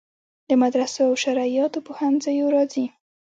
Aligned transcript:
له 0.47 0.55
مدرسو 0.61 0.99
او 1.09 1.13
شرعیاتو 1.23 1.79
پوهنځیو 1.87 2.47
راځي. 2.55 2.85